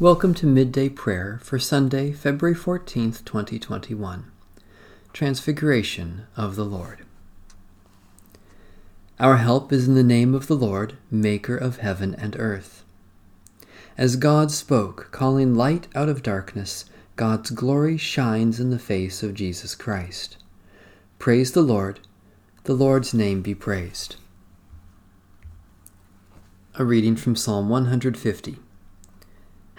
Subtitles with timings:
[0.00, 4.28] Welcome to Midday Prayer for Sunday, February 14th, 2021.
[5.12, 7.04] Transfiguration of the Lord.
[9.20, 12.82] Our help is in the name of the Lord, Maker of heaven and earth.
[13.96, 19.32] As God spoke, calling light out of darkness, God's glory shines in the face of
[19.32, 20.38] Jesus Christ.
[21.20, 22.00] Praise the Lord.
[22.64, 24.16] The Lord's name be praised.
[26.74, 28.58] A reading from Psalm 150.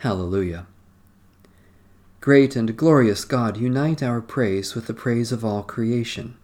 [0.00, 0.66] Hallelujah.
[2.22, 6.38] Great and glorious God, unite our praise with the praise of all creation,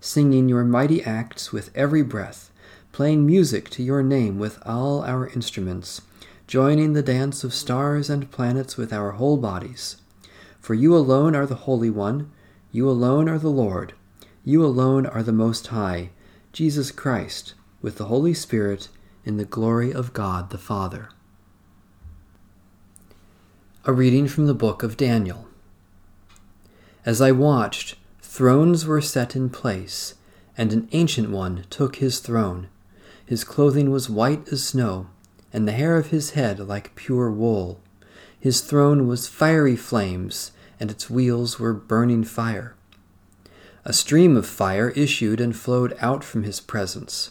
[0.00, 2.50] singing your mighty acts with every breath,
[2.92, 6.00] playing music to your name with all our instruments,
[6.46, 9.96] joining the dance of stars and planets with our whole bodies.
[10.58, 12.32] For you alone are the Holy One,
[12.72, 13.92] you alone are the Lord,
[14.42, 16.12] you alone are the Most High,
[16.50, 18.88] Jesus Christ, with the Holy Spirit,
[19.22, 21.10] in the glory of God the Father.
[23.88, 25.46] A reading from the book of Daniel.
[27.04, 30.14] As I watched, thrones were set in place,
[30.58, 32.66] and an ancient one took his throne.
[33.24, 35.06] His clothing was white as snow,
[35.52, 37.80] and the hair of his head like pure wool.
[38.40, 40.50] His throne was fiery flames,
[40.80, 42.74] and its wheels were burning fire.
[43.84, 47.30] A stream of fire issued and flowed out from his presence.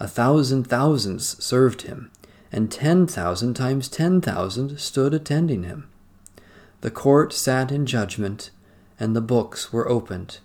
[0.00, 2.10] A thousand thousands served him
[2.50, 5.88] and ten thousand times ten thousand stood attending him.
[6.80, 8.50] The court sat in judgment,
[9.00, 10.38] and the books were opened.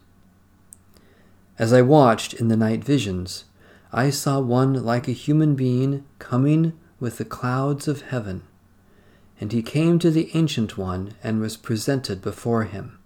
[1.60, 3.46] As I watched in the night visions,
[3.92, 8.42] I saw one like a human being coming with the clouds of heaven.
[9.40, 12.98] And he came to the Ancient One and was presented before him.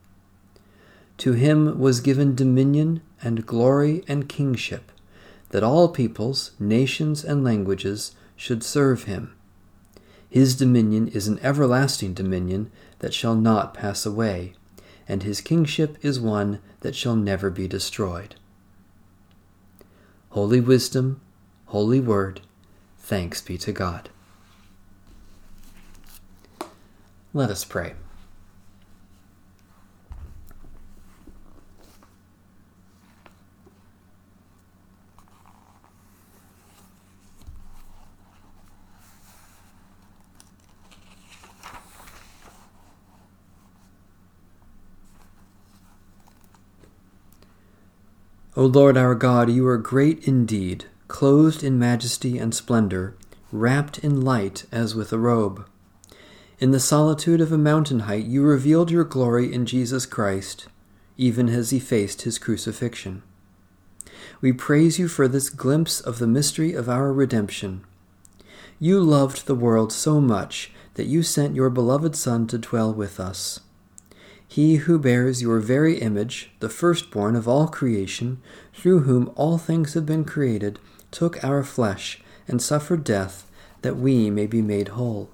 [1.17, 4.91] To him was given dominion and glory and kingship,
[5.49, 9.35] that all peoples, nations, and languages should serve him.
[10.29, 14.53] His dominion is an everlasting dominion that shall not pass away,
[15.07, 18.35] and his kingship is one that shall never be destroyed.
[20.29, 21.19] Holy Wisdom,
[21.67, 22.41] Holy Word,
[22.99, 24.09] thanks be to God.
[27.33, 27.93] Let us pray.
[48.57, 53.15] O Lord our God, you are great indeed, clothed in majesty and splendor,
[53.51, 55.69] wrapped in light as with a robe.
[56.57, 60.65] In the solitude of a mountain height, you revealed your glory in Jesus Christ,
[61.17, 63.21] even as he faced his crucifixion.
[64.41, 67.85] We praise you for this glimpse of the mystery of our redemption.
[68.79, 73.19] You loved the world so much that you sent your beloved Son to dwell with
[73.19, 73.59] us.
[74.47, 78.41] He who bears your very image, the firstborn of all creation,
[78.73, 80.79] through whom all things have been created,
[81.11, 83.49] took our flesh and suffered death
[83.81, 85.29] that we may be made whole.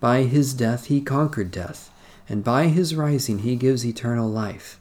[0.00, 1.90] By his death he conquered death,
[2.28, 4.80] and by his rising he gives eternal life.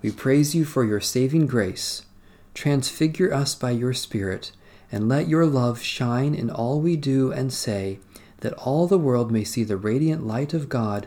[0.00, 2.06] We praise you for your saving grace.
[2.54, 4.52] Transfigure us by your Spirit,
[4.90, 7.98] and let your love shine in all we do and say,
[8.40, 11.06] that all the world may see the radiant light of God